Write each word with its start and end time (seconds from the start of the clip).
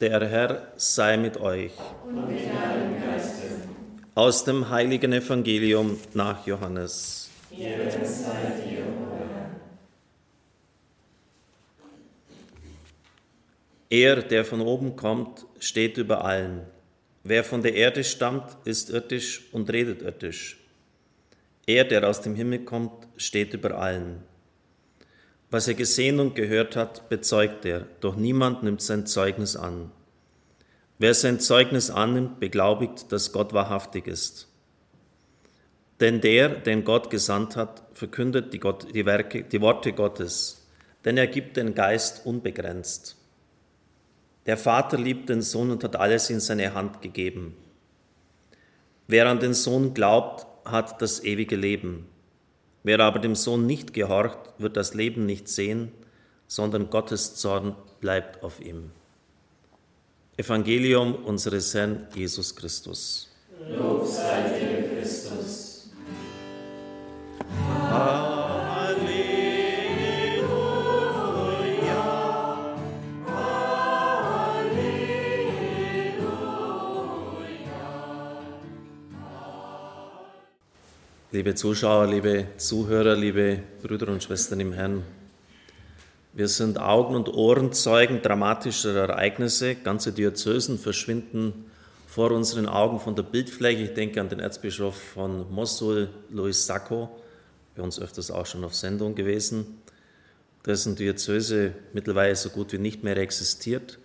Der 0.00 0.26
Herr 0.26 0.72
sei 0.76 1.18
mit 1.18 1.36
euch. 1.36 1.72
Und 2.06 2.26
mit 2.26 2.38
deinem 2.46 3.02
Geiste. 3.02 3.48
Aus 4.14 4.44
dem 4.44 4.70
heiligen 4.70 5.12
Evangelium 5.12 5.98
nach 6.14 6.46
Johannes. 6.46 7.28
Er, 13.90 14.22
der 14.22 14.44
von 14.46 14.62
oben 14.62 14.96
kommt, 14.96 15.44
steht 15.58 15.98
über 15.98 16.24
allen. 16.24 16.62
Wer 17.22 17.44
von 17.44 17.62
der 17.62 17.74
Erde 17.74 18.02
stammt, 18.02 18.56
ist 18.64 18.88
irdisch 18.88 19.52
und 19.52 19.70
redet 19.70 20.00
irdisch. 20.00 20.58
Er, 21.66 21.84
der 21.84 22.08
aus 22.08 22.22
dem 22.22 22.34
Himmel 22.34 22.60
kommt, 22.60 23.06
steht 23.18 23.52
über 23.52 23.76
allen. 23.76 24.29
Was 25.50 25.66
er 25.66 25.74
gesehen 25.74 26.20
und 26.20 26.36
gehört 26.36 26.76
hat, 26.76 27.08
bezeugt 27.08 27.64
er, 27.64 27.86
doch 28.00 28.14
niemand 28.14 28.62
nimmt 28.62 28.82
sein 28.82 29.06
Zeugnis 29.06 29.56
an. 29.56 29.90
Wer 30.98 31.14
sein 31.14 31.40
Zeugnis 31.40 31.90
annimmt, 31.90 32.38
beglaubigt, 32.38 33.10
dass 33.10 33.32
Gott 33.32 33.52
wahrhaftig 33.52 34.06
ist. 34.06 34.48
Denn 35.98 36.20
der, 36.20 36.48
den 36.48 36.84
Gott 36.84 37.10
gesandt 37.10 37.56
hat, 37.56 37.82
verkündet 37.94 38.52
die, 38.52 38.60
Gott, 38.60 38.94
die, 38.94 39.04
Werke, 39.06 39.42
die 39.42 39.60
Worte 39.60 39.92
Gottes, 39.92 40.66
denn 41.04 41.16
er 41.16 41.26
gibt 41.26 41.56
den 41.56 41.74
Geist 41.74 42.24
unbegrenzt. 42.24 43.16
Der 44.46 44.56
Vater 44.56 44.98
liebt 44.98 45.28
den 45.28 45.42
Sohn 45.42 45.70
und 45.70 45.84
hat 45.84 45.96
alles 45.96 46.30
in 46.30 46.40
seine 46.40 46.74
Hand 46.74 47.02
gegeben. 47.02 47.56
Wer 49.06 49.28
an 49.28 49.40
den 49.40 49.54
Sohn 49.54 49.94
glaubt, 49.94 50.46
hat 50.64 51.02
das 51.02 51.24
ewige 51.24 51.56
Leben. 51.56 52.06
Wer 52.82 53.00
aber 53.00 53.18
dem 53.18 53.34
Sohn 53.34 53.66
nicht 53.66 53.92
gehorcht, 53.92 54.38
wird 54.58 54.76
das 54.76 54.94
Leben 54.94 55.26
nicht 55.26 55.48
sehen, 55.48 55.92
sondern 56.46 56.90
Gottes 56.90 57.34
Zorn 57.34 57.76
bleibt 58.00 58.42
auf 58.42 58.60
ihm. 58.60 58.90
Evangelium 60.36 61.14
unseres 61.14 61.74
Herrn 61.74 62.06
Jesus 62.14 62.56
Christus. 62.56 63.28
Lob 63.68 64.06
sei 64.06 64.58
dir, 64.58 64.88
Christus. 64.96 65.90
Liebe 81.32 81.54
Zuschauer, 81.54 82.08
liebe 82.08 82.48
Zuhörer, 82.56 83.14
liebe 83.14 83.62
Brüder 83.82 84.08
und 84.08 84.20
Schwestern 84.20 84.58
im 84.58 84.72
Herrn, 84.72 85.04
wir 86.32 86.48
sind 86.48 86.80
Augen- 86.80 87.14
und 87.14 87.28
Ohrenzeugen 87.28 88.20
dramatischer 88.20 88.96
Ereignisse. 88.96 89.76
Ganze 89.76 90.10
Diözesen 90.10 90.76
verschwinden 90.76 91.70
vor 92.08 92.32
unseren 92.32 92.66
Augen 92.66 92.98
von 92.98 93.14
der 93.14 93.22
Bildfläche. 93.22 93.84
Ich 93.84 93.94
denke 93.94 94.20
an 94.20 94.28
den 94.28 94.40
Erzbischof 94.40 94.96
von 94.96 95.48
Mosul, 95.52 96.08
Luis 96.30 96.66
Sacco, 96.66 97.08
bei 97.76 97.82
uns 97.84 98.00
öfters 98.00 98.32
auch 98.32 98.46
schon 98.46 98.64
auf 98.64 98.74
Sendung 98.74 99.14
gewesen, 99.14 99.80
dessen 100.66 100.96
Diözese 100.96 101.74
mittlerweile 101.92 102.34
so 102.34 102.48
gut 102.48 102.72
wie 102.72 102.78
nicht 102.78 103.04
mehr 103.04 103.16
existiert. 103.18 104.00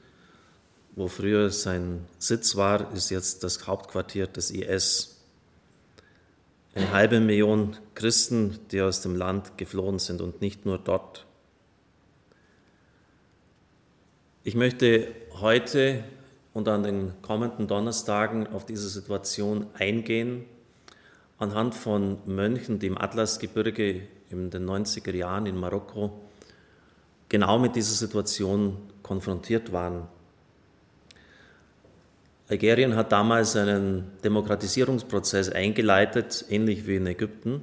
Wo 0.96 1.08
früher 1.08 1.50
sein 1.50 2.06
Sitz 2.20 2.56
war, 2.56 2.94
ist 2.94 3.10
jetzt 3.10 3.44
das 3.44 3.66
Hauptquartier 3.66 4.28
des 4.28 4.52
IS 4.52 5.15
eine 6.76 6.92
halbe 6.92 7.22
Million 7.22 7.78
Christen, 7.96 8.60
die 8.72 8.82
aus 8.82 9.02
dem 9.02 9.16
Land 9.16 9.58
geflohen 9.58 9.98
sind 9.98 10.22
und 10.22 10.42
nicht 10.42 10.66
nur 10.66 10.78
dort. 10.78 11.26
Ich 14.44 14.56
möchte 14.56 15.08
heute 15.40 16.04
und 16.54 16.68
an 16.68 16.84
den 16.84 17.14
kommenden 17.22 17.68
Donnerstagen 17.68 18.48
auf 18.48 18.66
diese 18.66 18.90
Situation 18.90 19.68
eingehen, 19.74 20.46
anhand 21.38 21.76
von 21.76 22.18
Mönchen, 22.26 22.80
die 22.80 22.88
im 22.88 22.98
Atlasgebirge 22.98 24.08
in 24.30 24.50
den 24.50 24.66
90er 24.66 25.14
Jahren 25.16 25.46
in 25.46 25.58
Marokko 25.58 26.12
genau 27.30 27.58
mit 27.58 27.76
dieser 27.76 27.96
Situation 27.96 28.78
konfrontiert 29.02 29.72
waren. 29.72 30.08
Algerien 32.48 32.96
hat 32.96 33.12
damals 33.12 33.56
einen 33.56 34.12
Demokratisierungsprozess 34.24 35.50
eingeleitet, 35.50 36.46
ähnlich 36.50 36.86
wie 36.86 36.98
in 36.98 37.08
Ägypten. 37.08 37.62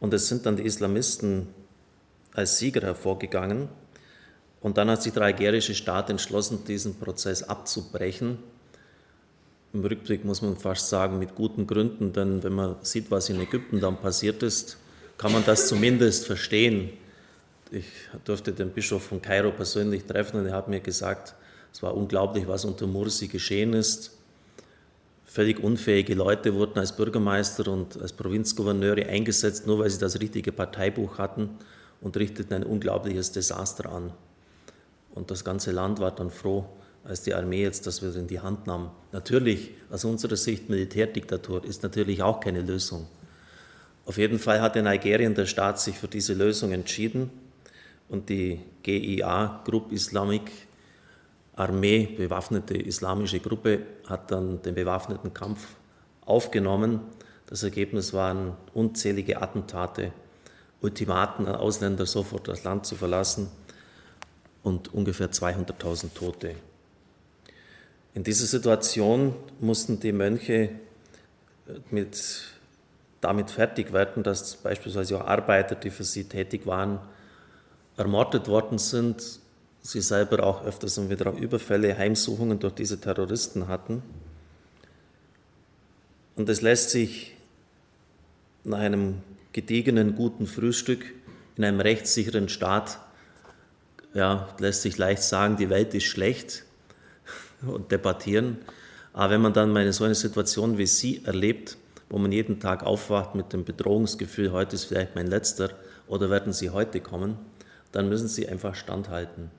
Und 0.00 0.12
es 0.14 0.28
sind 0.28 0.46
dann 0.46 0.56
die 0.56 0.64
Islamisten 0.64 1.46
als 2.32 2.58
Sieger 2.58 2.80
hervorgegangen. 2.80 3.68
Und 4.60 4.78
dann 4.78 4.90
hat 4.90 5.02
sich 5.02 5.12
der 5.12 5.22
algerische 5.22 5.74
Staat 5.74 6.10
entschlossen, 6.10 6.64
diesen 6.64 6.98
Prozess 6.98 7.44
abzubrechen. 7.44 8.38
Im 9.72 9.84
Rückblick 9.84 10.24
muss 10.24 10.42
man 10.42 10.56
fast 10.56 10.88
sagen, 10.88 11.20
mit 11.20 11.36
guten 11.36 11.66
Gründen, 11.68 12.12
denn 12.12 12.42
wenn 12.42 12.52
man 12.52 12.76
sieht, 12.82 13.10
was 13.12 13.28
in 13.28 13.40
Ägypten 13.40 13.78
dann 13.78 13.96
passiert 13.98 14.42
ist, 14.42 14.76
kann 15.16 15.30
man 15.30 15.44
das 15.44 15.68
zumindest 15.68 16.26
verstehen. 16.26 16.90
Ich 17.70 17.86
durfte 18.24 18.52
den 18.52 18.70
Bischof 18.70 19.04
von 19.04 19.22
Kairo 19.22 19.52
persönlich 19.52 20.04
treffen 20.04 20.40
und 20.40 20.46
er 20.46 20.54
hat 20.54 20.66
mir 20.66 20.80
gesagt, 20.80 21.36
es 21.72 21.82
war 21.82 21.96
unglaublich, 21.96 22.46
was 22.48 22.64
unter 22.64 22.86
Mursi 22.86 23.28
geschehen 23.28 23.72
ist. 23.72 24.16
Völlig 25.24 25.62
unfähige 25.62 26.14
Leute 26.14 26.54
wurden 26.54 26.78
als 26.78 26.96
Bürgermeister 26.96 27.70
und 27.70 28.00
als 28.00 28.12
Provinzgouverneure 28.12 29.06
eingesetzt, 29.06 29.66
nur 29.66 29.78
weil 29.78 29.90
sie 29.90 29.98
das 29.98 30.20
richtige 30.20 30.50
Parteibuch 30.50 31.18
hatten 31.18 31.50
und 32.00 32.16
richteten 32.16 32.54
ein 32.54 32.64
unglaubliches 32.64 33.30
Desaster 33.30 33.90
an. 33.90 34.12
Und 35.14 35.30
das 35.30 35.44
ganze 35.44 35.70
Land 35.72 36.00
war 36.00 36.10
dann 36.10 36.30
froh, 36.30 36.66
als 37.04 37.22
die 37.22 37.34
Armee 37.34 37.62
jetzt 37.62 37.86
das 37.86 38.02
wieder 38.02 38.16
in 38.16 38.26
die 38.26 38.40
Hand 38.40 38.66
nahm. 38.66 38.90
Natürlich, 39.12 39.70
aus 39.90 40.04
unserer 40.04 40.36
Sicht, 40.36 40.68
Militärdiktatur 40.68 41.64
ist 41.64 41.82
natürlich 41.82 42.22
auch 42.22 42.40
keine 42.40 42.62
Lösung. 42.62 43.06
Auf 44.06 44.18
jeden 44.18 44.38
Fall 44.38 44.60
hat 44.60 44.76
in 44.76 44.86
Algerien 44.86 45.34
der 45.34 45.46
Staat 45.46 45.80
sich 45.80 45.96
für 45.96 46.08
diese 46.08 46.34
Lösung 46.34 46.72
entschieden 46.72 47.30
und 48.08 48.28
die 48.28 48.60
GIA, 48.82 49.62
Group 49.64 49.92
Islamic 49.92 50.50
Armee, 51.60 52.06
bewaffnete 52.06 52.74
islamische 52.74 53.38
Gruppe, 53.38 53.80
hat 54.08 54.30
dann 54.30 54.62
den 54.62 54.74
bewaffneten 54.74 55.34
Kampf 55.34 55.66
aufgenommen. 56.24 57.00
Das 57.46 57.62
Ergebnis 57.62 58.14
waren 58.14 58.56
unzählige 58.72 59.42
Attentate, 59.42 60.12
Ultimaten 60.80 61.46
an 61.46 61.56
Ausländer, 61.56 62.06
sofort 62.06 62.48
das 62.48 62.64
Land 62.64 62.86
zu 62.86 62.96
verlassen 62.96 63.50
und 64.62 64.94
ungefähr 64.94 65.30
200.000 65.30 66.14
Tote. 66.14 66.54
In 68.14 68.24
dieser 68.24 68.46
Situation 68.46 69.34
mussten 69.60 70.00
die 70.00 70.12
Mönche 70.12 70.70
mit, 71.90 72.44
damit 73.20 73.50
fertig 73.50 73.92
werden, 73.92 74.22
dass 74.22 74.56
beispielsweise 74.56 75.18
auch 75.18 75.26
Arbeiter, 75.26 75.74
die 75.74 75.90
für 75.90 76.04
sie 76.04 76.24
tätig 76.24 76.66
waren, 76.66 76.98
ermordet 77.98 78.48
worden 78.48 78.78
sind 78.78 79.40
sie 79.82 80.00
selber 80.00 80.44
auch 80.44 80.64
öfters 80.64 80.98
und 80.98 81.10
wieder 81.10 81.30
auch 81.30 81.38
Überfälle, 81.38 81.96
Heimsuchungen 81.96 82.58
durch 82.58 82.74
diese 82.74 83.00
Terroristen 83.00 83.68
hatten. 83.68 84.02
Und 86.36 86.48
es 86.48 86.60
lässt 86.60 86.90
sich 86.90 87.36
nach 88.64 88.78
einem 88.78 89.22
gediegenen, 89.52 90.14
guten 90.16 90.46
Frühstück 90.46 91.04
in 91.56 91.64
einem 91.64 91.80
rechtssicheren 91.80 92.48
Staat, 92.48 92.98
ja, 94.14 94.48
lässt 94.58 94.82
sich 94.82 94.98
leicht 94.98 95.22
sagen, 95.22 95.56
die 95.56 95.70
Welt 95.70 95.94
ist 95.94 96.04
schlecht 96.04 96.64
und 97.62 97.90
debattieren. 97.92 98.58
Aber 99.12 99.34
wenn 99.34 99.40
man 99.40 99.52
dann 99.52 99.72
mal 99.72 99.90
so 99.92 100.04
eine 100.04 100.14
Situation 100.14 100.78
wie 100.78 100.86
Sie 100.86 101.24
erlebt, 101.24 101.76
wo 102.08 102.18
man 102.18 102.32
jeden 102.32 102.60
Tag 102.60 102.82
aufwacht 102.82 103.34
mit 103.34 103.52
dem 103.52 103.64
Bedrohungsgefühl, 103.64 104.52
heute 104.52 104.76
ist 104.76 104.84
vielleicht 104.84 105.14
mein 105.14 105.26
letzter 105.26 105.70
oder 106.06 106.30
werden 106.30 106.52
Sie 106.52 106.70
heute 106.70 107.00
kommen, 107.00 107.38
dann 107.92 108.08
müssen 108.08 108.28
Sie 108.28 108.48
einfach 108.48 108.74
standhalten 108.74 109.50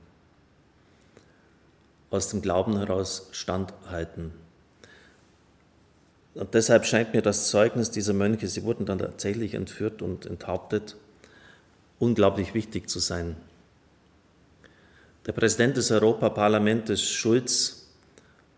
aus 2.11 2.29
dem 2.29 2.41
Glauben 2.41 2.77
heraus 2.77 3.29
standhalten. 3.31 4.31
Und 6.35 6.53
deshalb 6.53 6.85
scheint 6.85 7.13
mir 7.13 7.21
das 7.21 7.49
Zeugnis 7.49 7.91
dieser 7.91 8.13
Mönche, 8.13 8.47
sie 8.47 8.63
wurden 8.63 8.85
dann 8.85 8.99
tatsächlich 8.99 9.53
entführt 9.53 10.01
und 10.01 10.25
enthauptet, 10.25 10.95
unglaublich 11.99 12.53
wichtig 12.53 12.89
zu 12.89 12.99
sein. 12.99 13.35
Der 15.25 15.33
Präsident 15.33 15.77
des 15.77 15.91
Europaparlamentes, 15.91 17.01
Schulz, 17.01 17.87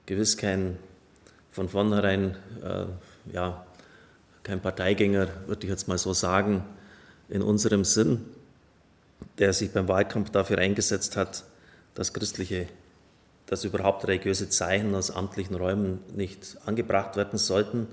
gewiss 0.05 0.38
kein 0.38 0.77
von 1.51 1.69
vornherein, 1.69 2.35
äh, 2.63 2.85
ja, 3.33 3.65
kein 4.44 4.61
Parteigänger, 4.61 5.27
würde 5.47 5.65
ich 5.65 5.69
jetzt 5.69 5.88
mal 5.88 5.97
so 5.97 6.13
sagen, 6.13 6.65
in 7.29 7.41
unserem 7.41 7.85
Sinn, 7.85 8.25
der 9.38 9.53
sich 9.53 9.71
beim 9.71 9.88
Wahlkampf 9.88 10.29
dafür 10.29 10.57
eingesetzt 10.57 11.15
hat, 11.15 11.44
dass 11.95 12.13
christliche 12.13 12.67
dass 13.47 13.63
überhaupt 13.63 14.07
religiöse 14.07 14.49
Zeichen 14.49 14.95
aus 14.95 15.11
amtlichen 15.11 15.55
Räumen 15.55 15.99
nicht 16.15 16.57
angebracht 16.65 17.15
werden 17.17 17.37
sollten. 17.37 17.87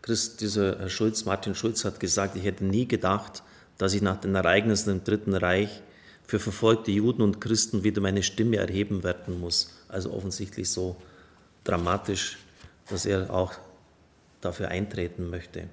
Christ, 0.00 0.40
dieser 0.40 0.78
Herr 0.78 0.88
Schulz, 0.88 1.24
Martin 1.24 1.54
Schulz 1.54 1.84
hat 1.84 2.00
gesagt, 2.00 2.36
ich 2.36 2.44
hätte 2.44 2.64
nie 2.64 2.86
gedacht, 2.86 3.42
dass 3.78 3.94
ich 3.94 4.02
nach 4.02 4.20
den 4.20 4.34
Ereignissen 4.34 4.90
im 4.90 5.04
Dritten 5.04 5.34
Reich 5.34 5.82
für 6.26 6.38
verfolgte 6.38 6.90
Juden 6.90 7.22
und 7.22 7.40
Christen 7.40 7.84
wieder 7.84 8.00
meine 8.00 8.22
Stimme 8.22 8.56
erheben 8.56 9.02
werden 9.02 9.40
muss. 9.40 9.74
Also 9.88 10.12
offensichtlich 10.12 10.70
so 10.70 10.96
dramatisch, 11.64 12.38
dass 12.88 13.06
er 13.06 13.30
auch 13.30 13.52
dafür 14.40 14.68
eintreten 14.68 15.30
möchte. 15.30 15.68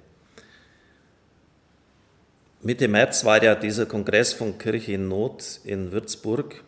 Mitte 2.62 2.88
März 2.88 3.24
war 3.24 3.42
ja 3.42 3.54
dieser 3.54 3.86
Kongress 3.86 4.34
von 4.34 4.58
Kirche 4.58 4.92
in 4.92 5.08
Not 5.08 5.60
in 5.64 5.92
Würzburg 5.92 6.62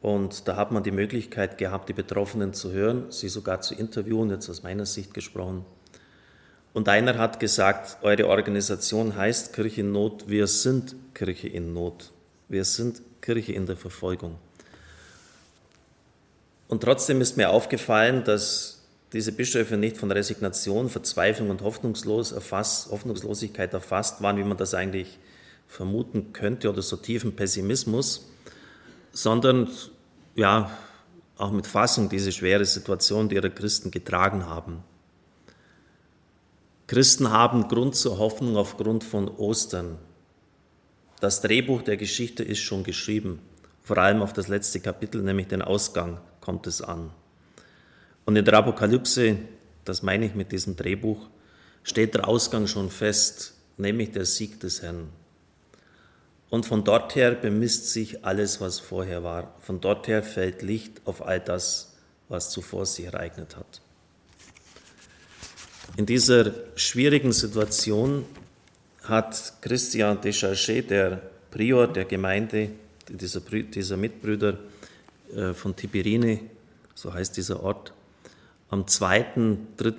und 0.00 0.46
da 0.46 0.56
hat 0.56 0.70
man 0.70 0.82
die 0.82 0.92
Möglichkeit 0.92 1.58
gehabt, 1.58 1.88
die 1.88 1.92
Betroffenen 1.92 2.54
zu 2.54 2.72
hören, 2.72 3.10
sie 3.10 3.28
sogar 3.28 3.60
zu 3.60 3.74
interviewen, 3.74 4.30
jetzt 4.30 4.48
aus 4.48 4.62
meiner 4.62 4.86
Sicht 4.86 5.12
gesprochen. 5.12 5.64
Und 6.72 6.88
einer 6.88 7.18
hat 7.18 7.40
gesagt, 7.40 7.98
eure 8.02 8.28
Organisation 8.28 9.16
heißt 9.16 9.52
Kirche 9.52 9.80
in 9.80 9.90
Not, 9.90 10.28
wir 10.28 10.46
sind 10.46 10.94
Kirche 11.14 11.48
in 11.48 11.72
Not, 11.72 12.12
wir 12.48 12.64
sind 12.64 13.02
Kirche 13.20 13.52
in 13.52 13.66
der 13.66 13.76
Verfolgung. 13.76 14.36
Und 16.68 16.82
trotzdem 16.82 17.20
ist 17.20 17.36
mir 17.36 17.50
aufgefallen, 17.50 18.22
dass 18.24 18.82
diese 19.12 19.32
Bischöfe 19.32 19.76
nicht 19.76 19.96
von 19.96 20.12
Resignation, 20.12 20.90
Verzweiflung 20.90 21.50
und 21.50 21.62
Hoffnungslos 21.62 22.32
erfasst, 22.32 22.90
Hoffnungslosigkeit 22.90 23.72
erfasst 23.72 24.22
waren, 24.22 24.36
wie 24.36 24.44
man 24.44 24.58
das 24.58 24.74
eigentlich 24.74 25.18
vermuten 25.66 26.32
könnte, 26.32 26.68
oder 26.68 26.82
so 26.82 26.96
tiefen 26.96 27.34
Pessimismus, 27.34 28.28
sondern 29.18 29.68
ja, 30.36 30.70
auch 31.38 31.50
mit 31.50 31.66
Fassung 31.66 32.08
diese 32.08 32.30
schwere 32.30 32.64
Situation, 32.64 33.28
die 33.28 33.34
ihre 33.34 33.50
Christen 33.50 33.90
getragen 33.90 34.46
haben. 34.46 34.84
Christen 36.86 37.32
haben 37.32 37.66
Grund 37.66 37.96
zur 37.96 38.18
Hoffnung 38.18 38.56
aufgrund 38.56 39.02
von 39.02 39.26
Ostern. 39.26 39.98
Das 41.18 41.40
Drehbuch 41.40 41.82
der 41.82 41.96
Geschichte 41.96 42.44
ist 42.44 42.60
schon 42.60 42.84
geschrieben. 42.84 43.40
Vor 43.82 43.98
allem 43.98 44.22
auf 44.22 44.32
das 44.32 44.46
letzte 44.46 44.78
Kapitel, 44.78 45.20
nämlich 45.22 45.48
den 45.48 45.62
Ausgang, 45.62 46.20
kommt 46.40 46.68
es 46.68 46.80
an. 46.80 47.10
Und 48.24 48.36
in 48.36 48.44
der 48.44 48.54
Apokalypse, 48.54 49.36
das 49.84 50.04
meine 50.04 50.26
ich 50.26 50.36
mit 50.36 50.52
diesem 50.52 50.76
Drehbuch, 50.76 51.26
steht 51.82 52.14
der 52.14 52.28
Ausgang 52.28 52.68
schon 52.68 52.88
fest, 52.88 53.54
nämlich 53.78 54.12
der 54.12 54.26
Sieg 54.26 54.60
des 54.60 54.80
Herrn. 54.82 55.08
Und 56.50 56.64
von 56.64 56.84
dort 56.84 57.14
her 57.14 57.32
bemisst 57.32 57.90
sich 57.92 58.24
alles, 58.24 58.60
was 58.60 58.80
vorher 58.80 59.22
war. 59.22 59.54
Von 59.60 59.80
dort 59.80 60.08
her 60.08 60.22
fällt 60.22 60.62
Licht 60.62 61.02
auf 61.04 61.26
all 61.26 61.40
das, 61.40 61.94
was 62.28 62.50
zuvor 62.50 62.86
sich 62.86 63.06
ereignet 63.06 63.56
hat. 63.56 63.82
In 65.96 66.06
dieser 66.06 66.52
schwierigen 66.76 67.32
Situation 67.32 68.24
hat 69.02 69.54
Christian 69.60 70.20
Descharget, 70.20 70.90
der 70.90 71.22
Prior 71.50 71.86
der 71.86 72.04
Gemeinde, 72.04 72.70
dieser, 73.08 73.40
dieser 73.40 73.96
Mitbrüder 73.96 74.58
äh, 75.34 75.54
von 75.54 75.74
Tiberine, 75.74 76.40
so 76.94 77.12
heißt 77.12 77.36
dieser 77.36 77.62
Ort, 77.62 77.92
am 78.70 78.86
2., 78.86 79.56
3. 79.78 79.92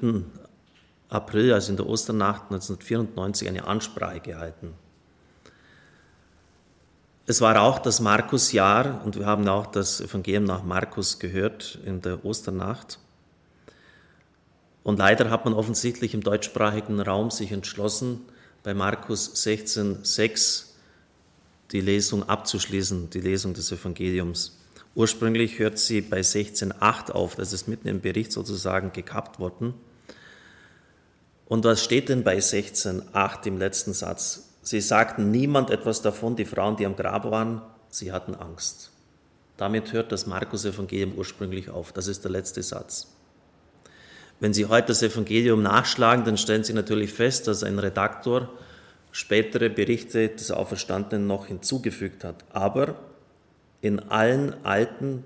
April, 1.10 1.54
also 1.54 1.72
in 1.72 1.78
der 1.78 1.88
Osternacht 1.88 2.44
1994, 2.44 3.48
eine 3.48 3.66
Ansprache 3.66 4.20
gehalten. 4.20 4.74
Es 7.30 7.42
war 7.42 7.62
auch 7.62 7.78
das 7.78 8.00
Markusjahr 8.00 9.06
und 9.06 9.20
wir 9.20 9.28
haben 9.28 9.48
auch 9.48 9.68
das 9.68 10.02
Evangelium 10.02 10.46
nach 10.46 10.64
Markus 10.64 11.20
gehört 11.20 11.78
in 11.86 12.02
der 12.02 12.26
Osternacht. 12.26 12.98
Und 14.82 14.98
leider 14.98 15.30
hat 15.30 15.46
man 15.46 15.54
offensichtlich 15.54 16.16
im 16.16 16.22
deutschsprachigen 16.22 17.00
Raum 17.00 17.30
sich 17.30 17.52
entschlossen, 17.52 18.22
bei 18.64 18.74
Markus 18.74 19.46
16,6 19.46 20.70
die 21.72 21.82
Lesung 21.82 22.28
abzuschließen, 22.28 23.12
die 23.12 23.22
Lesung 23.22 23.54
des 23.54 23.72
Evangeliums. 23.72 24.58
Ursprünglich 24.96 25.60
hört 25.60 25.78
sie 25.78 26.02
bei 26.02 26.22
16.8 26.22 27.12
auf, 27.12 27.36
das 27.36 27.54
ist 27.54 27.68
mitten 27.68 27.90
im 27.90 28.02
Bericht 28.02 28.32
sozusagen 28.32 28.92
gekappt 28.92 29.38
worden. 29.38 29.76
Und 31.46 31.64
was 31.64 31.84
steht 31.84 32.10
denn 32.10 32.24
bei 32.24 32.40
16.8 32.40 33.46
im 33.46 33.60
letzten 33.60 33.94
Satz? 33.94 34.49
Sie 34.70 34.82
sagten 34.82 35.32
niemand 35.32 35.72
etwas 35.72 36.04
davon, 36.04 36.36
die 36.36 36.46
Frauen, 36.46 36.76
die 36.76 36.86
am 36.86 36.96
Grab 36.96 37.32
waren, 37.32 37.64
sie 37.90 38.12
hatten 38.12 38.36
Angst. 38.36 38.92
Damit 39.58 39.94
hört 39.94 40.12
das 40.12 40.28
Markus-Evangelium 40.28 41.14
ursprünglich 41.18 41.72
auf. 41.72 41.92
Das 41.92 42.06
ist 42.06 42.24
der 42.24 42.30
letzte 42.30 42.62
Satz. 42.62 43.08
Wenn 44.40 44.54
Sie 44.54 44.68
heute 44.68 44.90
das 44.90 45.02
Evangelium 45.02 45.64
nachschlagen, 45.64 46.24
dann 46.24 46.38
stellen 46.38 46.64
Sie 46.64 46.74
natürlich 46.74 47.12
fest, 47.12 47.48
dass 47.48 47.64
ein 47.64 47.80
Redaktor 47.80 48.48
spätere 49.12 49.72
Berichte 49.72 50.30
des 50.30 50.52
Auferstandenen 50.52 51.26
noch 51.26 51.48
hinzugefügt 51.48 52.24
hat. 52.24 52.46
Aber 52.54 52.94
in 53.82 53.98
allen 53.98 54.54
alten, 54.64 55.24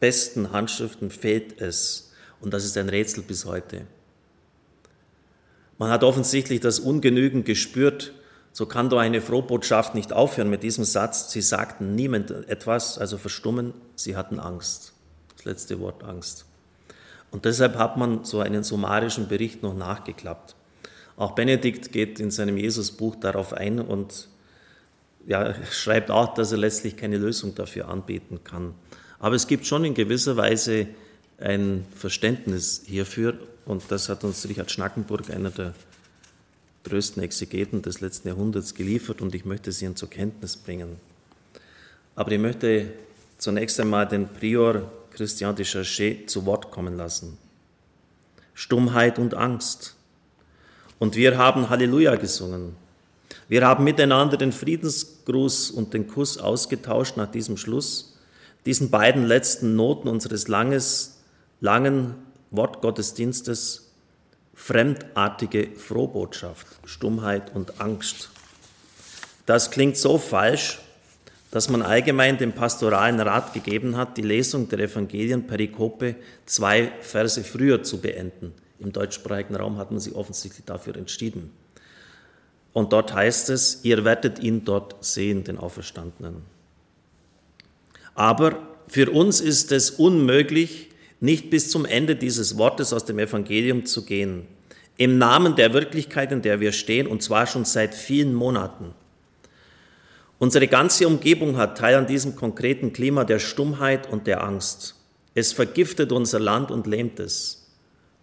besten 0.00 0.52
Handschriften 0.52 1.10
fehlt 1.10 1.60
es. 1.60 2.12
Und 2.40 2.54
das 2.54 2.64
ist 2.64 2.78
ein 2.78 2.88
Rätsel 2.88 3.24
bis 3.24 3.44
heute. 3.44 3.82
Man 5.76 5.90
hat 5.90 6.02
offensichtlich 6.02 6.60
das 6.60 6.80
ungenügend 6.80 7.44
gespürt. 7.44 8.14
So 8.52 8.66
kann 8.66 8.90
doch 8.90 8.98
eine 8.98 9.20
Frohbotschaft 9.20 9.94
nicht 9.94 10.12
aufhören 10.12 10.50
mit 10.50 10.62
diesem 10.62 10.84
Satz. 10.84 11.30
Sie 11.30 11.40
sagten 11.40 11.94
niemand 11.94 12.30
etwas, 12.30 12.98
also 12.98 13.16
verstummen, 13.16 13.72
sie 13.96 14.14
hatten 14.16 14.38
Angst. 14.38 14.92
Das 15.36 15.44
letzte 15.46 15.80
Wort 15.80 16.04
Angst. 16.04 16.44
Und 17.30 17.46
deshalb 17.46 17.76
hat 17.78 17.96
man 17.96 18.24
so 18.24 18.40
einen 18.40 18.62
summarischen 18.62 19.26
Bericht 19.26 19.62
noch 19.62 19.74
nachgeklappt. 19.74 20.54
Auch 21.16 21.32
Benedikt 21.32 21.92
geht 21.92 22.20
in 22.20 22.30
seinem 22.30 22.58
Jesusbuch 22.58 23.16
darauf 23.16 23.54
ein 23.54 23.80
und 23.80 24.28
ja, 25.26 25.54
schreibt 25.70 26.10
auch, 26.10 26.34
dass 26.34 26.52
er 26.52 26.58
letztlich 26.58 26.96
keine 26.96 27.16
Lösung 27.16 27.54
dafür 27.54 27.88
anbieten 27.88 28.40
kann. 28.44 28.74
Aber 29.18 29.34
es 29.34 29.46
gibt 29.46 29.66
schon 29.66 29.84
in 29.84 29.94
gewisser 29.94 30.36
Weise 30.36 30.88
ein 31.38 31.86
Verständnis 31.94 32.82
hierfür 32.84 33.38
und 33.64 33.84
das 33.88 34.08
hat 34.08 34.24
uns 34.24 34.46
Richard 34.48 34.70
Schnackenburg, 34.70 35.30
einer 35.30 35.50
der 35.50 35.74
größten 36.84 37.22
Exegeten 37.22 37.82
des 37.82 38.00
letzten 38.00 38.28
Jahrhunderts, 38.28 38.74
geliefert 38.74 39.20
und 39.20 39.34
ich 39.34 39.44
möchte 39.44 39.72
sie 39.72 39.84
Ihnen 39.84 39.96
zur 39.96 40.10
Kenntnis 40.10 40.56
bringen. 40.56 40.96
Aber 42.14 42.30
ich 42.32 42.38
möchte 42.38 42.92
zunächst 43.38 43.78
einmal 43.80 44.06
den 44.06 44.28
Prior 44.28 44.90
Christian 45.12 45.54
de 45.54 45.64
Charchet 45.64 46.28
zu 46.28 46.46
Wort 46.46 46.70
kommen 46.70 46.96
lassen. 46.96 47.38
Stummheit 48.54 49.18
und 49.18 49.34
Angst. 49.34 49.94
Und 50.98 51.16
wir 51.16 51.38
haben 51.38 51.68
Halleluja 51.68 52.16
gesungen. 52.16 52.76
Wir 53.48 53.66
haben 53.66 53.84
miteinander 53.84 54.36
den 54.36 54.52
Friedensgruß 54.52 55.70
und 55.70 55.94
den 55.94 56.06
Kuss 56.06 56.38
ausgetauscht 56.38 57.16
nach 57.16 57.30
diesem 57.30 57.56
Schluss, 57.56 58.16
diesen 58.66 58.90
beiden 58.90 59.26
letzten 59.26 59.74
Noten 59.74 60.08
unseres 60.08 60.48
langes, 60.48 61.18
langen 61.60 62.14
Wortgottesdienstes, 62.50 63.91
fremdartige 64.54 65.68
Frohbotschaft, 65.76 66.66
Stummheit 66.84 67.54
und 67.54 67.80
Angst. 67.80 68.30
Das 69.46 69.70
klingt 69.70 69.96
so 69.96 70.18
falsch, 70.18 70.78
dass 71.50 71.68
man 71.68 71.82
allgemein 71.82 72.38
dem 72.38 72.52
pastoralen 72.52 73.20
Rat 73.20 73.52
gegeben 73.52 73.96
hat, 73.96 74.16
die 74.16 74.22
Lesung 74.22 74.68
der 74.68 74.78
Evangelien 74.80 75.46
Perikope 75.46 76.16
zwei 76.46 76.92
Verse 77.00 77.44
früher 77.44 77.82
zu 77.82 78.00
beenden. 78.00 78.54
Im 78.78 78.92
deutschsprachigen 78.92 79.54
Raum 79.54 79.76
hat 79.76 79.90
man 79.90 80.00
sich 80.00 80.14
offensichtlich 80.14 80.64
dafür 80.64 80.96
entschieden. 80.96 81.50
Und 82.72 82.92
dort 82.92 83.12
heißt 83.12 83.50
es, 83.50 83.80
ihr 83.84 84.04
werdet 84.04 84.38
ihn 84.38 84.64
dort 84.64 85.04
sehen, 85.04 85.44
den 85.44 85.58
Auferstandenen. 85.58 86.42
Aber 88.14 88.66
für 88.88 89.10
uns 89.10 89.40
ist 89.40 89.72
es 89.72 89.90
unmöglich, 89.90 90.88
nicht 91.22 91.50
bis 91.50 91.70
zum 91.70 91.84
Ende 91.84 92.16
dieses 92.16 92.58
Wortes 92.58 92.92
aus 92.92 93.04
dem 93.04 93.20
Evangelium 93.20 93.86
zu 93.86 94.04
gehen. 94.04 94.48
Im 94.96 95.18
Namen 95.18 95.54
der 95.54 95.72
Wirklichkeit, 95.72 96.32
in 96.32 96.42
der 96.42 96.58
wir 96.58 96.72
stehen, 96.72 97.06
und 97.06 97.22
zwar 97.22 97.46
schon 97.46 97.64
seit 97.64 97.94
vielen 97.94 98.34
Monaten. 98.34 98.92
Unsere 100.40 100.66
ganze 100.66 101.06
Umgebung 101.06 101.56
hat 101.56 101.78
Teil 101.78 101.94
an 101.94 102.08
diesem 102.08 102.34
konkreten 102.34 102.92
Klima 102.92 103.22
der 103.22 103.38
Stummheit 103.38 104.10
und 104.10 104.26
der 104.26 104.42
Angst. 104.42 104.96
Es 105.32 105.52
vergiftet 105.52 106.10
unser 106.10 106.40
Land 106.40 106.72
und 106.72 106.88
lähmt 106.88 107.20
es. 107.20 107.70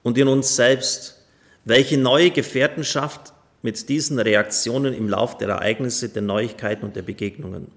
Und 0.04 0.18
in 0.18 0.28
uns 0.28 0.58
selbst, 0.58 1.26
welche 1.64 1.98
neue 1.98 2.32
Gefährtenschaft 2.32 3.32
mit 3.62 3.88
diesen 3.88 4.20
Reaktionen 4.20 4.94
im 4.94 5.08
Lauf 5.08 5.38
der 5.38 5.48
Ereignisse, 5.48 6.10
der 6.10 6.22
Neuigkeiten 6.22 6.84
und 6.84 6.98
der 6.98 7.04
Begegnungen. 7.04 7.68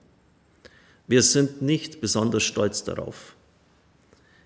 Wir 1.06 1.22
sind 1.22 1.62
nicht 1.62 2.00
besonders 2.00 2.42
stolz 2.42 2.82
darauf. 2.82 3.36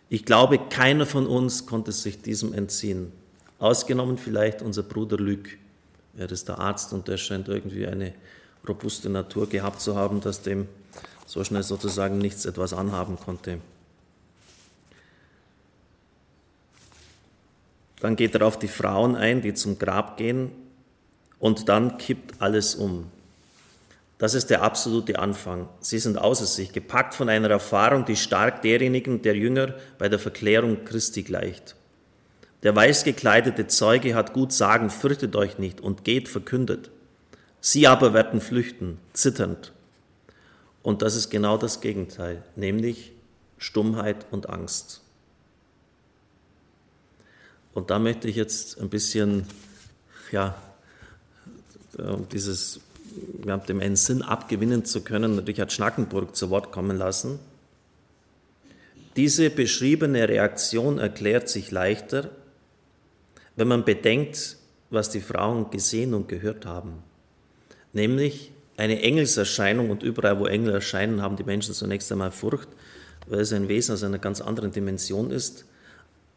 Ich 0.08 0.24
glaube, 0.24 0.58
keiner 0.58 1.06
von 1.06 1.26
uns 1.26 1.66
konnte 1.66 1.92
sich 1.92 2.22
diesem 2.22 2.52
entziehen. 2.52 3.12
Ausgenommen 3.58 4.18
vielleicht 4.18 4.62
unser 4.62 4.82
Bruder 4.82 5.16
Lüg. 5.16 5.58
Er 6.16 6.30
ist 6.30 6.48
der 6.48 6.58
Arzt 6.58 6.92
und 6.92 7.08
der 7.08 7.16
scheint 7.16 7.48
irgendwie 7.48 7.86
eine 7.86 8.14
robuste 8.66 9.08
Natur 9.08 9.48
gehabt 9.48 9.80
zu 9.80 9.96
haben, 9.96 10.20
dass 10.20 10.42
dem 10.42 10.68
so 11.26 11.42
schnell 11.42 11.62
sozusagen 11.62 12.18
nichts 12.18 12.44
etwas 12.46 12.72
anhaben 12.72 13.18
konnte. 13.18 13.58
Dann 18.00 18.14
geht 18.14 18.34
er 18.34 18.46
auf 18.46 18.58
die 18.58 18.68
Frauen 18.68 19.16
ein, 19.16 19.42
die 19.42 19.54
zum 19.54 19.78
Grab 19.78 20.16
gehen 20.16 20.52
und 21.38 21.68
dann 21.68 21.98
kippt 21.98 22.40
alles 22.40 22.74
um. 22.74 23.10
Das 24.18 24.34
ist 24.34 24.48
der 24.48 24.62
absolute 24.62 25.18
Anfang. 25.18 25.68
Sie 25.80 25.98
sind 25.98 26.16
außer 26.16 26.46
sich, 26.46 26.72
gepackt 26.72 27.14
von 27.14 27.28
einer 27.28 27.50
Erfahrung, 27.50 28.06
die 28.06 28.16
stark 28.16 28.62
derjenigen 28.62 29.20
der 29.20 29.36
Jünger 29.36 29.74
bei 29.98 30.08
der 30.08 30.18
Verklärung 30.18 30.84
Christi 30.84 31.22
gleicht. 31.22 31.76
Der 32.62 32.74
weiß 32.74 33.04
gekleidete 33.04 33.66
Zeuge 33.66 34.14
hat 34.14 34.32
gut 34.32 34.52
sagen, 34.52 34.88
fürchtet 34.88 35.36
euch 35.36 35.58
nicht 35.58 35.80
und 35.80 36.04
geht 36.04 36.28
verkündet. 36.28 36.90
Sie 37.60 37.86
aber 37.86 38.14
werden 38.14 38.40
flüchten, 38.40 38.98
zitternd. 39.12 39.72
Und 40.82 41.02
das 41.02 41.14
ist 41.14 41.30
genau 41.30 41.58
das 41.58 41.80
Gegenteil, 41.80 42.42
nämlich 42.54 43.12
Stummheit 43.58 44.26
und 44.30 44.48
Angst. 44.48 45.02
Und 47.74 47.90
da 47.90 47.98
möchte 47.98 48.28
ich 48.28 48.36
jetzt 48.36 48.80
ein 48.80 48.88
bisschen, 48.88 49.46
ja, 50.32 50.54
dieses, 52.32 52.80
ja, 53.44 53.56
dem 53.56 53.80
einen 53.80 53.96
Sinn 53.96 54.22
abgewinnen 54.22 54.84
zu 54.84 55.02
können, 55.02 55.38
Richard 55.40 55.72
Schnackenburg 55.72 56.34
zu 56.36 56.50
Wort 56.50 56.72
kommen 56.72 56.96
lassen. 56.96 57.38
Diese 59.16 59.50
beschriebene 59.50 60.28
Reaktion 60.28 60.98
erklärt 60.98 61.48
sich 61.48 61.70
leichter, 61.70 62.30
wenn 63.56 63.68
man 63.68 63.84
bedenkt, 63.84 64.56
was 64.90 65.10
die 65.10 65.20
Frauen 65.20 65.70
gesehen 65.70 66.14
und 66.14 66.28
gehört 66.28 66.66
haben 66.66 67.02
nämlich 67.96 68.52
eine 68.76 69.02
Engelserscheinung 69.02 69.90
und 69.90 70.04
überall, 70.04 70.38
wo 70.38 70.46
Engel 70.46 70.74
erscheinen, 70.74 71.22
haben 71.22 71.34
die 71.34 71.44
Menschen 71.44 71.74
zunächst 71.74 72.12
einmal 72.12 72.30
Furcht, 72.30 72.68
weil 73.26 73.40
es 73.40 73.52
ein 73.52 73.68
Wesen 73.68 73.94
aus 73.94 74.04
einer 74.04 74.18
ganz 74.18 74.40
anderen 74.40 74.70
Dimension 74.70 75.32
ist, 75.32 75.64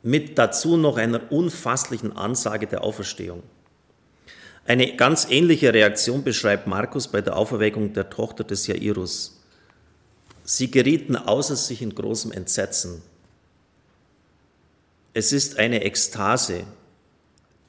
mit 0.02 0.38
dazu 0.38 0.78
noch 0.78 0.98
einer 0.98 1.32
unfasslichen 1.32 2.16
Ansage 2.16 2.66
der 2.66 2.84
Auferstehung. 2.84 3.44
Eine 4.70 4.96
ganz 4.96 5.26
ähnliche 5.32 5.74
Reaktion 5.74 6.24
beschreibt 6.24 6.68
Markus 6.68 7.08
bei 7.08 7.22
der 7.22 7.36
Auferweckung 7.36 7.94
der 7.94 8.12
Tochter 8.12 8.44
des 8.44 8.68
Jairus. 8.68 9.42
Sie 10.44 10.70
gerieten 10.70 11.16
außer 11.16 11.56
sich 11.56 11.82
in 11.82 11.96
großem 11.96 12.32
Entsetzen. 12.32 13.02
Es 15.16 15.34
ist 15.34 15.58
eine 15.58 15.82
Ekstase, 15.82 16.66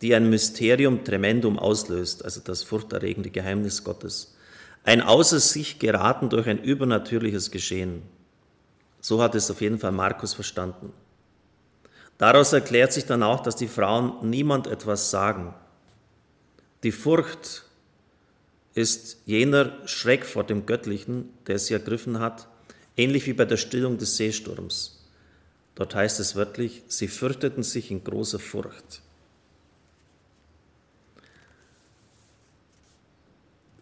die 0.02 0.14
ein 0.14 0.28
Mysterium 0.28 1.02
tremendum 1.02 1.59
auslöst, 1.59 2.23
also 2.23 2.42
das 2.45 2.64
furchterregende 2.64 3.30
Geheimnis 3.30 3.83
Gottes. 3.83 4.37
Ein 4.85 5.00
außer 5.00 5.40
sich 5.40 5.78
geraten 5.78 6.28
durch 6.28 6.49
ein 6.49 6.62
übernatürliches 6.62 7.50
Geschehen. 7.50 8.02
So 9.00 9.23
hat 9.23 9.35
es 9.35 9.50
auf 9.50 9.62
jeden 9.62 9.78
Fall 9.78 9.92
Markus 9.92 10.35
verstanden. 10.35 10.92
Daraus 12.19 12.52
erklärt 12.52 12.92
sich 12.92 13.07
dann 13.07 13.23
auch, 13.23 13.40
dass 13.40 13.57
die 13.57 13.69
Frauen 13.69 14.28
niemand 14.28 14.66
etwas 14.66 15.11
sagen. 15.11 15.54
Die 16.82 16.92
Furcht 16.92 17.64
ist 18.75 19.18
jener 19.26 19.87
Schreck 19.87 20.25
vor 20.25 20.44
dem 20.44 20.64
Göttlichen, 20.64 21.28
der 21.46 21.58
sie 21.58 21.75
ergriffen 21.75 22.20
hat, 22.20 22.49
ähnlich 22.96 23.26
wie 23.26 23.34
bei 23.34 23.44
der 23.44 23.58
Stillung 23.58 23.99
des 23.99 24.16
Seesturms. 24.16 25.04
Dort 25.75 25.94
heißt 25.94 26.20
es 26.20 26.37
wörtlich, 26.37 26.82
sie 26.88 27.08
fürchteten 27.08 27.62
sich 27.62 27.90
in 27.90 28.02
großer 28.04 28.38
Furcht. 28.38 29.02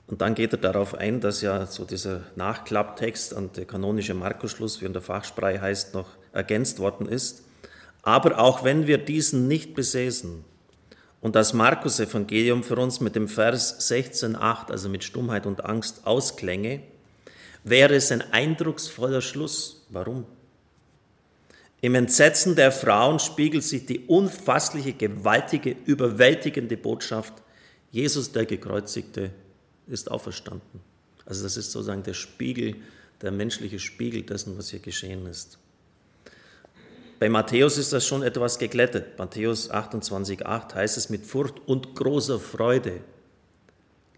Und 0.08 0.22
dann 0.22 0.34
geht 0.34 0.52
er 0.52 0.58
darauf 0.58 0.94
ein, 0.94 1.20
dass 1.20 1.42
ja 1.42 1.66
so 1.66 1.84
dieser 1.84 2.22
Nachklapptext 2.34 3.34
an 3.34 3.52
der 3.52 3.66
kanonische 3.66 4.14
Markusschluss, 4.14 4.80
wie 4.80 4.86
in 4.86 4.94
der 4.94 5.02
Fachsprache 5.02 5.60
heißt, 5.60 5.92
noch 5.92 6.08
ergänzt 6.32 6.78
worden 6.78 7.06
ist. 7.06 7.42
Aber 8.02 8.38
auch 8.38 8.64
wenn 8.64 8.86
wir 8.86 8.98
diesen 8.98 9.48
nicht 9.48 9.74
besäßen 9.74 10.44
und 11.20 11.34
das 11.34 11.52
Markus-Evangelium 11.52 12.62
für 12.62 12.76
uns 12.76 13.00
mit 13.00 13.16
dem 13.16 13.28
Vers 13.28 13.90
16,8, 13.90 14.70
also 14.70 14.88
mit 14.88 15.04
Stummheit 15.04 15.46
und 15.46 15.64
Angst, 15.64 16.06
ausklänge, 16.06 16.80
wäre 17.64 17.94
es 17.94 18.12
ein 18.12 18.22
eindrucksvoller 18.32 19.20
Schluss. 19.20 19.84
Warum? 19.88 20.26
Im 21.80 21.94
Entsetzen 21.94 22.56
der 22.56 22.72
Frauen 22.72 23.18
spiegelt 23.18 23.62
sich 23.62 23.86
die 23.86 24.06
unfassliche, 24.06 24.92
gewaltige, 24.92 25.76
überwältigende 25.86 26.76
Botschaft, 26.76 27.34
Jesus 27.90 28.32
der 28.32 28.46
Gekreuzigte 28.46 29.30
ist 29.86 30.10
auferstanden. 30.10 30.80
Also 31.24 31.44
das 31.44 31.56
ist 31.56 31.72
sozusagen 31.72 32.02
der 32.02 32.14
Spiegel, 32.14 32.76
der 33.22 33.30
menschliche 33.30 33.78
Spiegel 33.78 34.22
dessen, 34.22 34.58
was 34.58 34.70
hier 34.70 34.80
geschehen 34.80 35.26
ist. 35.26 35.58
Bei 37.18 37.28
Matthäus 37.28 37.78
ist 37.78 37.92
das 37.92 38.06
schon 38.06 38.22
etwas 38.22 38.58
geglättet. 38.58 39.18
Matthäus 39.18 39.70
28,8 39.70 40.74
heißt 40.74 40.96
es, 40.96 41.10
mit 41.10 41.26
Furcht 41.26 41.60
und 41.66 41.96
großer 41.96 42.38
Freude 42.38 43.00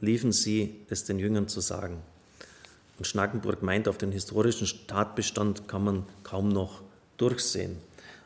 liefen 0.01 0.33
sie, 0.33 0.77
es 0.89 1.05
den 1.05 1.19
Jüngern 1.19 1.49
zu 1.49 1.61
sagen. 1.61 2.03
Und 2.99 3.07
Schnackenburg 3.07 3.63
meint, 3.63 3.89
auf 3.89 3.97
den 3.97 4.13
historischen 4.13 4.69
Tatbestand 4.87 5.67
kann 5.67 5.85
man 5.85 6.07
kaum 6.25 6.51
noch 6.51 6.83
durchsehen. 7.17 7.79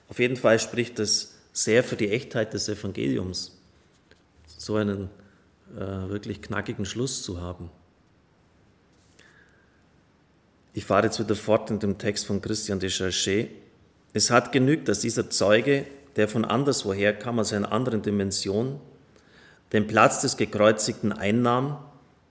Auf 0.08 0.18
jeden 0.18 0.36
Fall 0.36 0.58
spricht 0.58 0.98
es 0.98 1.34
sehr 1.52 1.84
für 1.84 1.96
die 1.96 2.10
Echtheit 2.10 2.52
des 2.52 2.68
Evangeliums, 2.68 3.56
so 4.58 4.74
einen 4.74 5.08
äh, 5.76 6.08
wirklich 6.08 6.42
knackigen 6.42 6.84
Schluss 6.84 7.22
zu 7.22 7.40
haben. 7.40 7.70
Ich 10.72 10.84
fahre 10.84 11.06
jetzt 11.06 11.20
wieder 11.20 11.36
fort 11.36 11.70
in 11.70 11.78
dem 11.78 11.96
Text 11.98 12.26
von 12.26 12.40
Christian 12.40 12.80
de 12.80 12.90
Cherchet. 12.90 13.63
Es 14.14 14.30
hat 14.30 14.52
genügt, 14.52 14.88
dass 14.88 15.00
dieser 15.00 15.28
Zeuge, 15.28 15.86
der 16.16 16.28
von 16.28 16.44
anderswoher 16.44 17.12
kam, 17.12 17.40
aus 17.40 17.52
einer 17.52 17.72
anderen 17.72 18.00
Dimension, 18.00 18.80
den 19.72 19.88
Platz 19.88 20.22
des 20.22 20.36
Gekreuzigten 20.36 21.12
einnahm, 21.12 21.78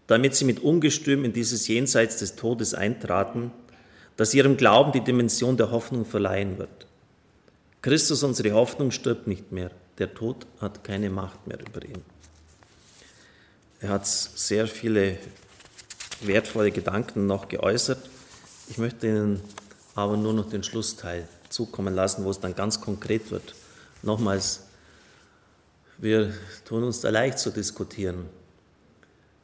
damit 0.07 0.33
sie 0.33 0.45
mit 0.45 0.61
Ungestüm 0.61 1.25
in 1.25 1.33
dieses 1.33 1.67
Jenseits 1.67 2.17
des 2.17 2.35
Todes 2.37 2.73
eintraten, 2.73 3.51
dass 4.15 4.33
ihrem 4.33 4.55
Glauben 4.55 4.93
die 4.93 5.03
Dimension 5.03 5.57
der 5.57 5.71
Hoffnung 5.71 6.05
verleihen 6.05 6.57
wird. 6.57 6.87
Christus, 7.81 8.23
unsere 8.23 8.53
Hoffnung, 8.53 8.91
stirbt 8.91 9.27
nicht 9.27 9.51
mehr. 9.51 9.69
Der 9.97 10.13
Tod 10.13 10.47
hat 10.61 10.85
keine 10.85 11.09
Macht 11.09 11.47
mehr 11.47 11.59
über 11.59 11.83
ihn. 11.83 12.01
Er 13.81 13.89
hat 13.89 14.07
sehr 14.07 14.67
viele 14.67 15.17
wertvolle 16.21 16.71
Gedanken 16.71 17.25
noch 17.25 17.49
geäußert. 17.49 18.09
Ich 18.69 18.77
möchte 18.77 19.07
Ihnen 19.07 19.41
aber 19.95 20.17
nur 20.17 20.33
noch 20.33 20.49
den 20.49 20.63
Schlussteil 20.63 21.27
zukommen 21.49 21.93
lassen, 21.93 22.23
wo 22.23 22.29
es 22.29 22.39
dann 22.39 22.55
ganz 22.55 22.81
konkret 22.81 23.31
wird. 23.31 23.53
Nochmals, 24.01 24.61
wir 25.97 26.33
tun 26.65 26.83
uns 26.83 27.01
da 27.01 27.09
leicht 27.09 27.39
zu 27.39 27.51
diskutieren. 27.51 28.25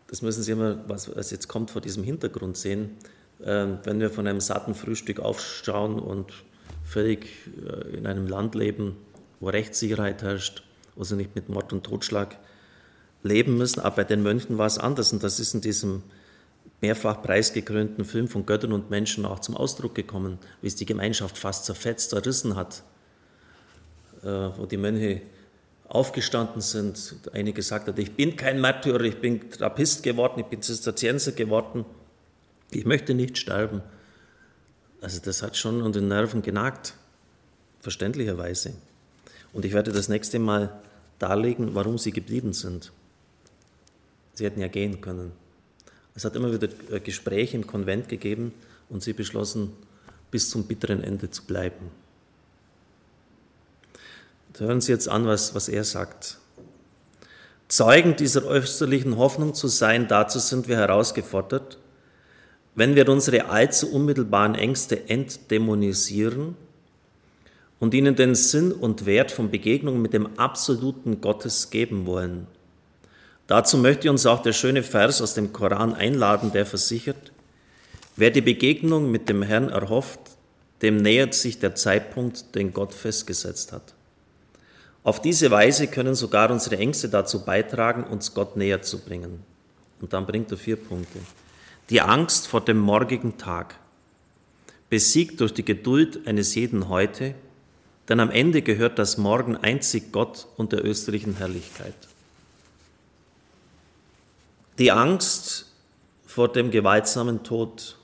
Das 0.08 0.22
müssen 0.22 0.41
Sie 0.41 0.51
immer, 0.51 0.79
was, 0.88 1.15
was 1.15 1.29
jetzt 1.32 1.48
kommt, 1.48 1.72
vor 1.72 1.82
diesem 1.82 2.03
Hintergrund 2.03 2.58
sehen. 2.58 2.98
Ähm, 3.44 3.79
wenn 3.84 4.00
wir 4.00 4.10
von 4.10 4.27
einem 4.27 4.41
satten 4.41 4.74
Frühstück 4.74 5.20
aufschauen 5.20 6.00
und 6.00 6.34
völlig 6.84 7.27
äh, 7.65 7.96
in 7.96 8.08
einem 8.08 8.27
Land 8.27 8.56
leben, 8.56 8.98
wo 9.39 9.50
Rechtssicherheit 9.50 10.24
herrscht, 10.24 10.63
wo 10.96 11.03
sie 11.03 11.15
nicht 11.15 11.36
mit 11.36 11.48
Mord 11.48 11.72
und 11.72 11.84
Totschlag 11.84 12.38
leben 13.24 13.58
müssen. 13.58 13.79
Aber 13.79 13.98
bei 13.98 14.03
den 14.03 14.24
Mönchen 14.24 14.58
war 14.58 14.65
es 14.65 14.77
anders 14.77 15.13
und 15.13 15.24
das 15.24 15.39
ist 15.39 15.53
in 15.53 15.62
diesem 15.62 16.03
mehrfach 16.81 17.21
preisgekrönten 17.21 18.05
Film 18.05 18.27
von 18.27 18.45
Göttern 18.45 18.71
und 18.71 18.89
Menschen 18.89 19.25
auch 19.25 19.39
zum 19.39 19.55
Ausdruck 19.55 19.95
gekommen, 19.95 20.39
wie 20.62 20.67
es 20.67 20.75
die 20.75 20.86
Gemeinschaft 20.86 21.38
fast 21.38 21.65
zerfetzt, 21.65 22.12
zerrissen 22.12 22.55
hat, 22.55 22.83
äh, 24.24 24.27
wo 24.27 24.65
die 24.65 24.77
Mönche 24.77 25.21
aufgestanden 25.88 26.62
sind. 26.62 27.15
Eine 27.33 27.51
gesagt 27.51 27.88
hat, 27.88 28.00
ich 28.00 28.15
bin 28.15 28.36
kein 28.36 28.62
Märtyrer, 28.62 29.01
ich 29.01 29.19
bin 29.19 29.50
Trappist 29.50 30.03
geworden, 30.03 30.39
ich 30.39 30.45
bin 30.45 30.62
Zisterzienser 30.62 31.31
geworden, 31.33 31.86
ich 32.71 32.86
möchte 32.86 33.13
nicht 33.13 33.38
sterben. 33.38 33.81
Also 35.01 35.19
das 35.21 35.41
hat 35.41 35.57
schon 35.57 35.81
an 35.81 35.91
den 35.91 36.07
Nerven 36.07 36.41
genagt, 36.41 36.93
verständlicherweise. 37.81 38.74
Und 39.51 39.65
ich 39.65 39.74
werde 39.74 39.91
das 39.91 40.09
nächste 40.09 40.39
Mal 40.39 40.79
darlegen, 41.17 41.74
warum 41.74 41.98
sie 41.98 42.12
geblieben 42.12 42.53
sind. 42.53 42.91
Sie 44.33 44.45
hätten 44.45 44.62
ja 44.62 44.67
gehen 44.67 45.01
können. 45.01 45.31
Es 46.19 46.25
hat 46.25 46.35
immer 46.35 46.51
wieder 46.51 46.67
äh, 46.91 46.99
Gespräche 46.99 47.55
im 47.55 47.65
Konvent 47.65 48.09
gegeben 48.09 48.51
und 48.89 49.01
sie 49.01 49.13
beschlossen, 49.13 49.71
bis 50.31 50.49
zum 50.49 50.67
bitteren 50.67 51.01
Ende 51.01 51.31
zu 51.31 51.45
bleiben. 51.45 51.91
Hören 54.57 54.81
Sie 54.81 54.91
jetzt 54.91 55.07
an, 55.07 55.25
was, 55.27 55.55
was 55.55 55.69
er 55.69 55.85
sagt. 55.85 56.38
Zeugen 57.69 58.17
dieser 58.17 58.43
österlichen 58.51 59.15
Hoffnung 59.15 59.53
zu 59.53 59.69
sein, 59.69 60.09
dazu 60.09 60.39
sind 60.39 60.67
wir 60.67 60.75
herausgefordert, 60.75 61.77
wenn 62.75 62.95
wir 62.95 63.07
unsere 63.07 63.45
allzu 63.45 63.89
unmittelbaren 63.89 64.55
Ängste 64.55 65.09
entdämonisieren 65.09 66.57
und 67.79 67.93
ihnen 67.93 68.17
den 68.17 68.35
Sinn 68.35 68.73
und 68.73 69.05
Wert 69.05 69.31
von 69.31 69.49
Begegnungen 69.51 70.01
mit 70.01 70.11
dem 70.11 70.38
absoluten 70.38 71.21
Gottes 71.21 71.69
geben 71.69 72.05
wollen– 72.05 72.47
Dazu 73.50 73.79
möchte 73.79 74.12
uns 74.12 74.27
auch 74.27 74.44
der 74.44 74.53
schöne 74.53 74.84
Vers 74.84 75.24
aus 75.24 75.34
dem 75.34 75.51
Koran 75.51 75.96
einladen, 75.96 76.51
der 76.51 76.68
versichert, 76.68 77.32
wer 78.15 78.29
die 78.29 78.41
Begegnung 78.41 79.10
mit 79.10 79.27
dem 79.27 79.41
Herrn 79.41 79.70
erhofft, 79.70 80.20
dem 80.84 80.98
nähert 80.98 81.34
sich 81.34 81.58
der 81.58 81.74
Zeitpunkt, 81.74 82.53
den 82.53 82.74
Gott 82.74 82.94
festgesetzt 82.94 83.72
hat. 83.72 83.96
Auf 85.03 85.20
diese 85.20 85.50
Weise 85.50 85.88
können 85.88 86.13
sogar 86.13 86.51
unsere 86.51 86.77
Ängste 86.77 87.10
dazu 87.10 87.44
beitragen, 87.44 88.03
uns 88.03 88.36
Gott 88.36 88.56
näher 88.56 88.84
zu 88.84 89.00
bringen. 89.00 89.39
Und 90.00 90.13
dann 90.13 90.27
bringt 90.27 90.51
er 90.51 90.58
vier 90.58 90.75
Punkte. 90.75 91.18
die 91.89 92.01
Angst 92.01 92.48
vor 92.48 92.62
dem 92.62 92.77
morgigen 92.77 93.39
Tag, 93.39 93.74
besiegt 94.91 95.41
durch 95.41 95.56
die 95.56 95.65
Geduld 95.65 96.27
eines 96.27 96.53
jeden 96.53 96.88
heute, 96.88 97.34
denn 98.10 98.20
am 98.20 98.29
Ende 98.29 98.62
gehört 98.62 99.00
das 99.00 99.18
Morgen 99.18 99.58
einzig 99.58 100.12
Gott 100.12 100.46
und 100.56 100.72
der 100.72 100.86
österlichen 100.86 101.38
Herrlichkeit. 101.38 101.96
Die 104.79 104.91
Angst 104.91 105.65
vor 106.25 106.51
dem 106.51 106.71
gewaltsamen 106.71 107.43
Tod, 107.43 107.98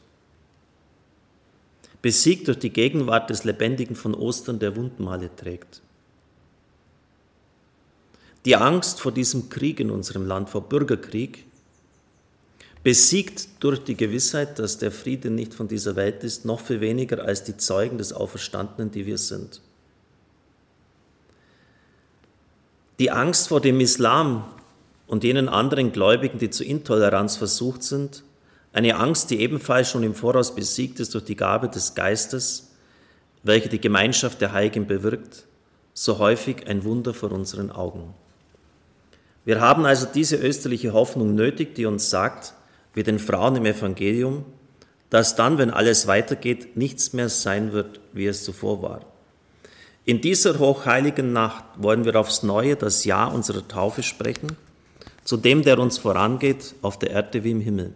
besiegt 2.02 2.48
durch 2.48 2.60
die 2.60 2.70
Gegenwart 2.70 3.30
des 3.30 3.46
Lebendigen 3.46 3.96
von 3.96 4.14
Ostern, 4.14 4.60
der 4.60 4.76
Wundmale 4.76 5.34
trägt. 5.36 5.82
Die 8.44 8.56
Angst 8.56 9.02
vor 9.02 9.12
diesem 9.12 9.50
Krieg 9.50 9.80
in 9.80 9.90
unserem 9.90 10.28
Land, 10.28 10.50
vor 10.50 10.70
Bürgerkrieg, 10.70 11.46
besiegt 12.84 13.48
durch 13.62 13.84
die 13.84 13.96
Gewissheit, 13.96 14.60
dass 14.60 14.78
der 14.78 14.92
Friede 14.92 15.32
nicht 15.32 15.56
von 15.56 15.68
dieser 15.68 15.96
Welt 15.96 16.24
ist, 16.24 16.46
noch 16.46 16.60
viel 16.60 16.82
weniger 16.82 17.24
als 17.26 17.44
die 17.44 17.58
Zeugen 17.58 17.98
des 17.98 18.14
Auferstandenen, 18.14 18.92
die 18.92 19.08
wir 19.08 19.18
sind. 19.18 19.62
Die 23.00 23.10
Angst 23.10 23.48
vor 23.48 23.62
dem 23.62 23.80
Islam 23.80 24.46
und 25.08 25.24
jenen 25.24 25.50
anderen 25.50 25.92
Gläubigen, 25.92 26.40
die 26.40 26.50
zu 26.50 26.64
Intoleranz 26.64 27.38
versucht 27.38 27.84
sind, 27.84 28.24
eine 28.74 28.96
Angst, 28.98 29.30
die 29.32 29.40
ebenfalls 29.40 29.90
schon 29.90 30.04
im 30.04 30.16
Voraus 30.16 30.54
besiegt 30.54 31.00
ist 31.00 31.14
durch 31.14 31.24
die 31.24 31.36
Gabe 31.36 31.70
des 31.70 31.96
Geistes, 31.96 32.72
welche 33.44 33.70
die 33.70 33.80
Gemeinschaft 33.80 34.42
der 34.42 34.52
Heiligen 34.52 34.88
bewirkt, 34.88 35.46
so 35.94 36.20
häufig 36.20 36.68
ein 36.68 36.84
Wunder 36.84 37.14
vor 37.14 37.32
unseren 37.32 37.72
Augen. 37.72 38.14
Wir 39.46 39.62
haben 39.62 39.86
also 39.86 40.08
diese 40.12 40.36
österliche 40.36 40.92
Hoffnung 40.92 41.36
nötig, 41.36 41.76
die 41.76 41.86
uns 41.86 42.10
sagt, 42.10 42.54
wie 42.94 43.04
den 43.04 43.20
Frauen 43.20 43.56
im 43.56 43.66
Evangelium, 43.66 44.44
dass 45.12 45.36
dann, 45.36 45.58
wenn 45.58 45.70
alles 45.70 46.08
weitergeht, 46.08 46.76
nichts 46.76 47.14
mehr 47.14 47.30
sein 47.30 47.72
wird, 47.72 48.02
wie 48.12 48.26
es 48.26 48.44
zuvor 48.44 48.82
war. 48.82 49.02
In 50.04 50.20
dieser 50.20 50.60
hochheiligen 50.60 51.32
Nacht 51.32 51.64
wollen 51.78 52.06
wir 52.06 52.16
aufs 52.16 52.44
Neue 52.44 52.76
das 52.76 53.06
Ja 53.06 53.26
unserer 53.26 53.68
Taufe 53.68 54.04
sprechen, 54.04 54.58
zu 55.26 55.36
dem, 55.36 55.64
der 55.64 55.80
uns 55.80 55.98
vorangeht, 55.98 56.76
auf 56.82 56.98
der 56.98 57.10
Erde 57.10 57.44
wie 57.44 57.52
im 57.52 57.60
Himmel. 57.60 57.94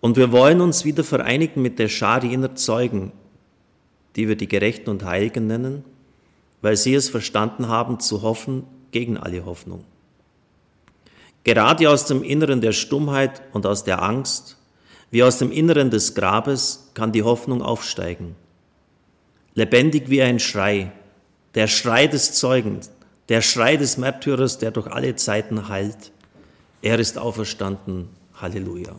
Und 0.00 0.16
wir 0.16 0.30
wollen 0.30 0.60
uns 0.60 0.84
wieder 0.84 1.02
vereinigen 1.02 1.62
mit 1.62 1.78
der 1.78 1.88
Schar 1.88 2.22
jener 2.22 2.54
Zeugen, 2.54 3.10
die 4.16 4.28
wir 4.28 4.36
die 4.36 4.48
Gerechten 4.48 4.90
und 4.90 5.02
Heiligen 5.02 5.46
nennen, 5.46 5.82
weil 6.60 6.76
sie 6.76 6.94
es 6.94 7.08
verstanden 7.08 7.68
haben 7.68 7.98
zu 8.00 8.22
hoffen 8.22 8.64
gegen 8.92 9.16
alle 9.16 9.44
Hoffnung. 9.46 9.84
Gerade 11.42 11.90
aus 11.90 12.04
dem 12.04 12.22
Inneren 12.22 12.60
der 12.60 12.72
Stummheit 12.72 13.42
und 13.52 13.66
aus 13.66 13.82
der 13.82 14.02
Angst, 14.02 14.58
wie 15.10 15.22
aus 15.22 15.38
dem 15.38 15.50
Inneren 15.50 15.90
des 15.90 16.14
Grabes, 16.14 16.90
kann 16.94 17.12
die 17.12 17.22
Hoffnung 17.22 17.62
aufsteigen. 17.62 18.36
Lebendig 19.54 20.10
wie 20.10 20.22
ein 20.22 20.38
Schrei, 20.38 20.92
der 21.54 21.66
Schrei 21.66 22.08
des 22.08 22.34
Zeugen, 22.34 22.80
der 23.28 23.40
Schrei 23.40 23.76
des 23.76 23.96
Märtyrers, 23.96 24.58
der 24.58 24.70
durch 24.70 24.86
alle 24.86 25.16
Zeiten 25.16 25.68
heilt. 25.68 26.12
Er 26.82 26.98
ist 26.98 27.16
auferstanden. 27.16 28.10
Halleluja. 28.34 28.94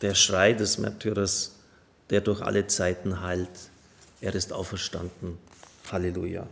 Der 0.00 0.14
Schrei 0.14 0.52
des 0.52 0.78
Märtyrers, 0.78 1.56
der 2.10 2.20
durch 2.20 2.40
alle 2.40 2.66
Zeiten 2.68 3.20
heilt. 3.20 3.48
Er 4.20 4.34
ist 4.34 4.52
auferstanden. 4.52 5.38
Halleluja. 5.90 6.46